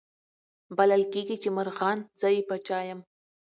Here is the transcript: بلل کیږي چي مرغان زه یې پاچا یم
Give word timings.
بلل 0.77 1.01
کیږي 1.13 1.35
چي 1.43 1.49
مرغان 1.57 1.97
زه 2.19 2.27
یې 2.35 2.41
پاچا 2.49 2.79
یم 2.87 2.99